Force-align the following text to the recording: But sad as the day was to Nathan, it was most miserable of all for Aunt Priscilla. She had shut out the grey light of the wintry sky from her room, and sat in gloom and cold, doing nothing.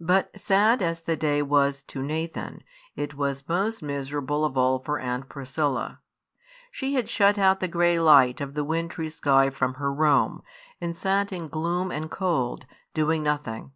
But 0.00 0.40
sad 0.40 0.80
as 0.80 1.02
the 1.02 1.16
day 1.18 1.42
was 1.42 1.82
to 1.82 2.02
Nathan, 2.02 2.64
it 2.96 3.12
was 3.14 3.46
most 3.46 3.82
miserable 3.82 4.42
of 4.42 4.56
all 4.56 4.78
for 4.78 4.98
Aunt 4.98 5.28
Priscilla. 5.28 6.00
She 6.70 6.94
had 6.94 7.10
shut 7.10 7.36
out 7.38 7.60
the 7.60 7.68
grey 7.68 7.98
light 8.00 8.40
of 8.40 8.54
the 8.54 8.64
wintry 8.64 9.10
sky 9.10 9.50
from 9.50 9.74
her 9.74 9.92
room, 9.92 10.40
and 10.80 10.96
sat 10.96 11.30
in 11.30 11.44
gloom 11.44 11.90
and 11.90 12.10
cold, 12.10 12.64
doing 12.94 13.22
nothing. 13.22 13.72